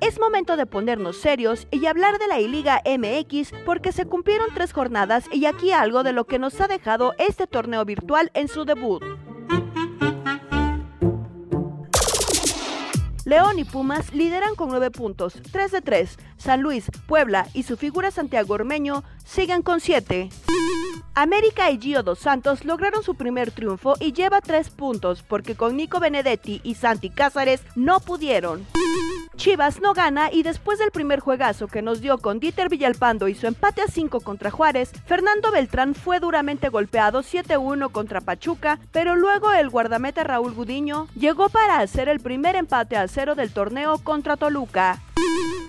Es 0.00 0.20
momento 0.20 0.56
de 0.56 0.66
ponernos 0.66 1.16
serios 1.16 1.66
y 1.70 1.86
hablar 1.86 2.18
de 2.18 2.28
la 2.28 2.40
I-Liga 2.40 2.80
MX 2.84 3.52
porque 3.64 3.92
se 3.92 4.06
cumplieron 4.06 4.48
tres 4.54 4.72
jornadas 4.72 5.24
y 5.32 5.46
aquí 5.46 5.72
algo 5.72 6.02
de 6.02 6.12
lo 6.12 6.26
que 6.26 6.38
nos 6.38 6.60
ha 6.60 6.68
dejado 6.68 7.14
este 7.18 7.46
torneo 7.46 7.84
virtual 7.84 8.30
en 8.34 8.48
su 8.48 8.64
debut. 8.64 9.02
León 13.24 13.58
y 13.58 13.64
Pumas 13.64 14.14
lideran 14.14 14.54
con 14.54 14.68
9 14.68 14.92
puntos, 14.92 15.34
3 15.50 15.72
de 15.72 15.82
3. 15.82 16.16
San 16.36 16.62
Luis, 16.62 16.88
Puebla 17.08 17.48
y 17.54 17.64
su 17.64 17.76
figura 17.76 18.12
Santiago 18.12 18.54
Ormeño 18.54 19.02
siguen 19.24 19.62
con 19.62 19.80
7. 19.80 20.28
América 21.18 21.70
y 21.70 21.78
Gio 21.80 22.02
Dos 22.02 22.18
Santos 22.18 22.66
lograron 22.66 23.02
su 23.02 23.14
primer 23.14 23.50
triunfo 23.50 23.94
y 23.98 24.12
lleva 24.12 24.42
3 24.42 24.68
puntos 24.68 25.22
porque 25.22 25.54
con 25.54 25.74
Nico 25.74 25.98
Benedetti 25.98 26.60
y 26.62 26.74
Santi 26.74 27.08
Cázares 27.08 27.62
no 27.74 28.00
pudieron. 28.00 28.66
Chivas 29.36 29.82
no 29.82 29.92
gana 29.92 30.30
y 30.32 30.42
después 30.42 30.78
del 30.78 30.90
primer 30.90 31.20
juegazo 31.20 31.68
que 31.68 31.82
nos 31.82 32.00
dio 32.00 32.18
con 32.18 32.40
Dieter 32.40 32.70
Villalpando 32.70 33.28
y 33.28 33.34
su 33.34 33.46
empate 33.46 33.82
a 33.82 33.86
5 33.86 34.20
contra 34.20 34.50
Juárez, 34.50 34.92
Fernando 35.04 35.50
Beltrán 35.50 35.94
fue 35.94 36.20
duramente 36.20 36.70
golpeado 36.70 37.22
7-1 37.22 37.92
contra 37.92 38.22
Pachuca, 38.22 38.78
pero 38.92 39.14
luego 39.14 39.52
el 39.52 39.68
guardameta 39.68 40.24
Raúl 40.24 40.54
Gudiño 40.54 41.06
llegó 41.14 41.50
para 41.50 41.80
hacer 41.80 42.08
el 42.08 42.20
primer 42.20 42.56
empate 42.56 42.96
a 42.96 43.06
cero 43.08 43.34
del 43.34 43.52
torneo 43.52 43.98
contra 43.98 44.36
Toluca. 44.36 45.02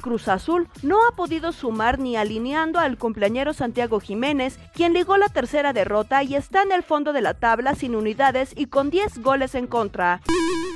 Cruz 0.02 0.30
Azul 0.30 0.70
no 0.84 1.06
ha 1.06 1.12
podido 1.16 1.52
sumar 1.52 2.00
ni 2.00 2.16
alineando 2.16 2.80
al 2.80 2.98
cumpleañero 2.98 3.54
Santiago 3.54 4.00
Jiménez, 4.00 4.58
quien 4.74 4.94
ligó 4.94 5.18
la 5.18 5.28
tercera 5.28 5.74
derrota 5.74 6.24
y 6.24 6.36
está 6.36 6.62
en 6.62 6.72
el 6.72 6.84
fondo 6.84 7.12
de 7.12 7.22
la 7.22 7.34
tabla 7.34 7.76
sin 7.76 7.96
unidades 7.96 8.54
y 8.56 8.68
con 8.68 8.90
10 8.90 9.20
goles 9.20 9.54
en 9.56 9.68
contra. 9.68 10.22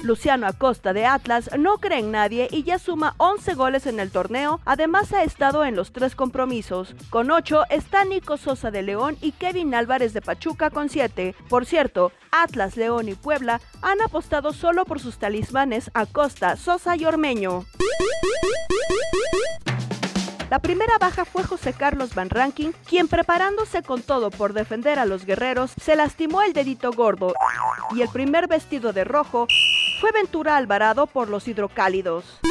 Luciano 0.03 0.47
Acosta 0.47 0.93
de 0.93 1.05
Atlas 1.05 1.49
no 1.57 1.77
cree 1.77 1.99
en 1.99 2.11
nadie 2.11 2.47
y 2.51 2.63
ya 2.63 2.79
suma 2.81 3.13
11 3.17 3.53
goles 3.53 3.85
en 3.85 3.99
el 3.99 4.11
torneo, 4.11 4.59
además 4.65 5.13
ha 5.13 5.23
estado 5.23 5.63
en 5.63 5.75
los 5.75 5.91
tres 5.91 6.15
compromisos. 6.15 6.95
Con 7.09 7.31
8 7.31 7.63
está 7.69 8.03
Nico 8.03 8.37
Sosa 8.37 8.71
de 8.71 8.81
León 8.81 9.17
y 9.21 9.31
Kevin 9.31 9.73
Álvarez 9.75 10.13
de 10.13 10.21
Pachuca 10.21 10.69
con 10.69 10.89
7. 10.89 11.35
Por 11.47 11.65
cierto, 11.65 12.11
Atlas, 12.31 12.77
León 12.77 13.07
y 13.07 13.13
Puebla 13.13 13.61
han 13.81 14.01
apostado 14.01 14.51
solo 14.53 14.85
por 14.85 14.99
sus 14.99 15.17
talismanes 15.17 15.91
Acosta, 15.93 16.57
Sosa 16.57 16.95
y 16.95 17.05
Ormeño. 17.05 17.65
La 20.49 20.59
primera 20.59 20.97
baja 20.99 21.23
fue 21.23 21.43
José 21.45 21.71
Carlos 21.71 22.13
Van 22.13 22.29
Ranking, 22.29 22.71
quien 22.85 23.07
preparándose 23.07 23.83
con 23.83 24.01
todo 24.01 24.31
por 24.31 24.51
defender 24.51 24.99
a 24.99 25.05
los 25.05 25.25
guerreros, 25.25 25.71
se 25.81 25.95
lastimó 25.95 26.41
el 26.41 26.51
dedito 26.51 26.91
gordo 26.91 27.33
y 27.95 28.01
el 28.01 28.09
primer 28.09 28.49
vestido 28.49 28.91
de 28.91 29.05
rojo 29.05 29.47
fue 30.01 30.11
Ventura 30.11 30.57
Alvarado 30.57 31.07
por 31.07 31.29
los 31.29 31.47
hidrocálidos. 31.47 32.41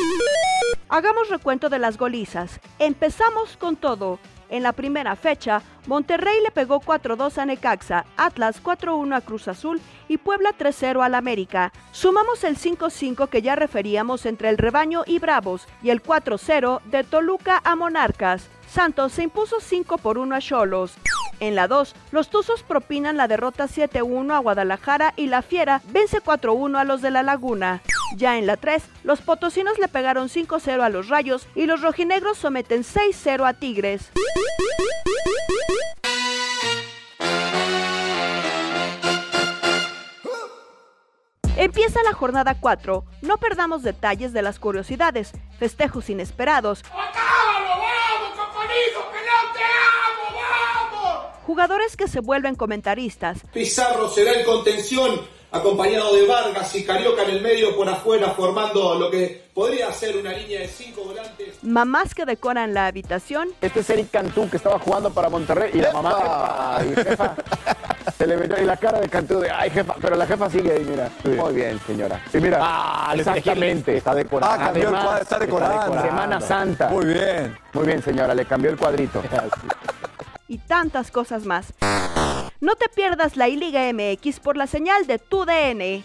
Hagamos 0.93 1.29
recuento 1.29 1.69
de 1.69 1.79
las 1.79 1.97
golizas. 1.97 2.59
Empezamos 2.81 3.57
con 3.57 3.77
todo. 3.77 4.19
En 4.49 4.65
la 4.65 4.73
primera 4.73 5.15
fecha, 5.15 5.63
Monterrey 5.87 6.35
le 6.43 6.51
pegó 6.51 6.81
4-2 6.81 7.39
a 7.39 7.47
Necaxa, 7.47 8.05
Atlas 8.17 8.61
4-1 8.61 9.15
a 9.15 9.21
Cruz 9.21 9.47
Azul 9.47 9.81
y 10.09 10.19
Puebla 10.19 10.51
3-0 10.59 11.05
al 11.05 11.15
América. 11.15 11.73
Sumamos 11.93 12.43
el 12.43 12.57
5-5 12.59 13.29
que 13.29 13.41
ya 13.41 13.55
referíamos 13.55 14.27
entre 14.27 14.49
el 14.49 14.59
rebaño 14.59 15.05
y 15.07 15.21
Bravos 15.21 15.69
y 15.81 15.91
el 15.91 16.03
4-0 16.03 16.83
de 16.87 17.05
Toluca 17.05 17.61
a 17.63 17.77
Monarcas. 17.77 18.49
Santos 18.69 19.13
se 19.13 19.23
impuso 19.23 19.61
5 19.61 19.97
por 19.99 20.19
1 20.19 20.35
a 20.35 20.41
Cholos. 20.41 20.97
En 21.41 21.55
la 21.55 21.69
2, 21.69 21.95
los 22.13 22.29
Tuzos 22.29 22.63
propinan 22.63 23.17
la 23.17 23.27
derrota 23.27 23.67
7-1 23.67 24.35
a 24.35 24.39
Guadalajara 24.39 25.15
y 25.17 25.27
la 25.27 25.41
Fiera 25.41 25.81
vence 25.89 26.23
4-1 26.23 26.79
a 26.79 26.85
los 26.85 27.01
de 27.01 27.11
la 27.11 27.23
Laguna. 27.23 27.83
Ya 28.17 28.37
en 28.37 28.47
la 28.47 28.59
3, 28.59 28.83
los 29.05 29.23
potosinos 29.23 29.79
le 29.79 29.89
pegaron 29.89 30.29
5-0 30.29 30.83
a 30.83 30.91
los 30.91 31.09
Rayos 31.09 31.49
y 31.55 31.65
los 31.65 31.81
rojinegros 31.81 32.37
someten 32.37 32.83
6-0 32.83 33.49
a 33.49 33.55
Tigres. 33.55 34.11
Empieza 41.57 42.03
la 42.03 42.15
jornada 42.15 42.57
4. 42.59 43.05
No 43.21 43.37
perdamos 43.37 43.83
detalles 43.83 44.33
de 44.33 44.41
las 44.41 44.59
curiosidades, 44.59 45.33
festejos 45.59 46.09
inesperados, 46.09 46.83
jugadores 51.55 51.97
que 51.97 52.07
se 52.07 52.21
vuelven 52.21 52.55
comentaristas, 52.55 53.39
Pizarro 53.53 54.09
será 54.09 54.31
el 54.39 54.45
contención, 54.45 55.21
acompañado 55.51 56.15
de 56.15 56.25
Vargas 56.25 56.73
y 56.77 56.85
Carioca 56.85 57.25
en 57.25 57.31
el 57.31 57.41
medio 57.41 57.75
por 57.75 57.89
afuera, 57.89 58.29
formando 58.31 58.95
lo 58.95 59.11
que 59.11 59.47
podría 59.53 59.93
ser 59.93 60.17
una 60.17 60.33
línea 60.33 60.61
de 60.61 60.69
cinco 60.69 61.03
volantes. 61.03 61.57
mamás 61.63 62.15
que 62.15 62.25
decoran 62.25 62.73
la 62.73 62.87
habitación 62.87 63.49
Este 63.61 63.81
es 63.81 63.91
Eric 63.91 64.13
Cantú 64.13 64.49
que 64.49 64.59
estaba 64.59 64.79
jugando 64.79 65.11
para 65.13 65.29
Monterrey 65.29 65.73
y 65.75 65.79
la 65.79 65.93
mamá 65.93 66.77
ay, 66.77 66.95
jefa, 66.95 67.35
se 68.17 68.27
le 68.29 68.37
metió 68.37 68.63
y 68.63 68.65
la 68.65 68.77
cara 68.77 69.01
de 69.01 69.09
Cantú 69.09 69.41
de 69.41 69.51
ay 69.51 69.71
jefa, 69.71 69.97
pero 70.01 70.15
la 70.15 70.29
jefa 70.29 70.49
sigue 70.49 70.71
ahí, 70.73 70.85
mira. 70.89 71.11
Muy 71.25 71.53
bien, 71.53 71.81
señora. 71.85 72.23
Y 72.33 72.37
mira, 72.39 72.59
Ah, 72.63 73.13
exactamente, 73.17 73.97
está 73.97 74.15
decorando. 74.15 74.55
Ah, 74.55 74.67
cambió 74.67 74.83
el 74.83 74.87
Además, 74.95 75.05
cuadro, 75.05 75.23
está 75.25 75.39
decorando. 75.41 76.01
Semana 76.01 76.41
Santa. 76.41 76.89
Muy 76.91 77.07
bien. 77.07 77.59
Muy 77.73 77.87
bien, 77.87 78.01
señora, 78.05 78.35
le 78.37 78.45
cambió 78.45 78.71
el 78.71 78.77
cuadrito. 78.77 79.21
y 80.51 80.59
tantas 80.59 81.13
cosas 81.13 81.47
más. 81.47 81.73
No 82.61 82.75
te 82.75 82.89
pierdas 82.89 83.37
la 83.37 83.49
I-Liga 83.49 83.83
MX 83.93 84.41
por 84.41 84.57
la 84.57 84.67
señal 84.67 85.07
de 85.07 85.19
tu 85.19 85.47
DN. 85.47 86.05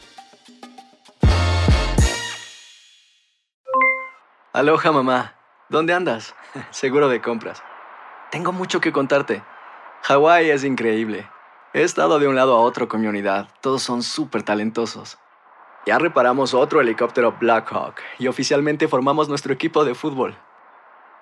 Aloha 4.54 4.92
mamá, 4.92 5.34
¿dónde 5.68 5.94
andas? 5.94 6.36
Seguro 6.70 7.10
de 7.10 7.22
compras. 7.22 7.64
Tengo 8.30 8.52
mucho 8.52 8.80
que 8.80 8.94
contarte. 8.94 9.44
Hawái 10.04 10.52
es 10.52 10.64
increíble. 10.64 11.28
He 11.74 11.82
estado 11.82 12.20
de 12.20 12.28
un 12.28 12.36
lado 12.36 12.56
a 12.56 12.60
otro 12.60 12.88
con 12.88 13.02
mi 13.02 13.08
unidad. 13.08 13.50
Todos 13.62 13.82
son 13.82 14.04
súper 14.04 14.44
talentosos. 14.44 15.18
Ya 15.88 15.98
reparamos 15.98 16.54
otro 16.54 16.82
helicóptero 16.82 17.36
Blackhawk 17.40 17.96
y 18.20 18.28
oficialmente 18.28 18.88
formamos 18.88 19.28
nuestro 19.28 19.54
equipo 19.54 19.84
de 19.84 19.96
fútbol. 19.96 20.38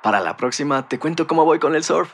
Para 0.03 0.19
la 0.19 0.35
próxima 0.35 0.89
te 0.89 0.99
cuento 0.99 1.25
cómo 1.25 1.45
voy 1.45 1.59
con 1.59 1.73
el 1.75 1.85
surf 1.85 2.13